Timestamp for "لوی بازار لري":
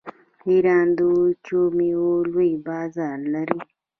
2.31-3.59